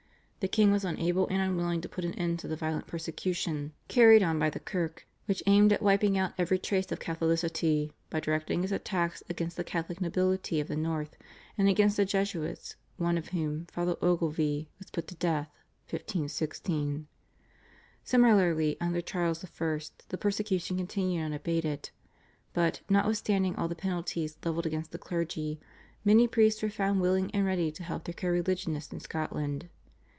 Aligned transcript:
The 0.43 0.47
king 0.47 0.71
was 0.71 0.83
unable 0.83 1.27
and 1.27 1.39
unwilling 1.39 1.81
to 1.81 1.87
put 1.87 2.03
an 2.03 2.15
end 2.15 2.39
to 2.39 2.47
the 2.47 2.55
violent 2.55 2.87
persecution 2.87 3.73
carried 3.87 4.23
on 4.23 4.39
by 4.39 4.49
the 4.49 4.59
kirk, 4.59 5.05
which 5.27 5.43
aimed 5.45 5.71
at 5.71 5.83
wiping 5.83 6.17
out 6.17 6.33
every 6.35 6.57
trace 6.57 6.91
of 6.91 6.97
Catholicity 6.99 7.93
by 8.09 8.19
directing 8.21 8.63
its 8.63 8.73
attackings 8.73 9.21
against 9.29 9.55
the 9.55 9.63
Catholic 9.63 10.01
nobility 10.01 10.59
of 10.59 10.67
the 10.67 10.75
north 10.75 11.15
and 11.59 11.69
against 11.69 11.95
the 11.97 12.05
Jesuits, 12.05 12.75
one 12.97 13.19
of 13.19 13.27
whom, 13.27 13.67
Father 13.67 13.95
Ogilvie 14.01 14.67
was 14.79 14.89
put 14.89 15.07
to 15.09 15.13
death 15.15 15.47
(1516). 15.91 17.05
Similarly 18.03 18.77
under 18.81 18.99
Charles 19.01 19.45
I. 19.45 19.79
the 20.09 20.17
persecution 20.17 20.77
continued 20.77 21.23
unabated, 21.23 21.91
but, 22.51 22.81
notwithstanding 22.89 23.55
all 23.57 23.67
the 23.67 23.75
penalties 23.75 24.39
levelled 24.43 24.65
against 24.65 24.89
the 24.91 24.97
clergy, 24.97 25.59
many 26.03 26.27
priests 26.27 26.63
were 26.63 26.69
found 26.71 26.99
willing 26.99 27.29
and 27.29 27.45
ready 27.45 27.71
to 27.73 27.83
help 27.83 28.05
their 28.05 28.15
co 28.15 28.27
religionists 28.29 28.91
in 28.91 28.99
Scotland. 28.99 29.69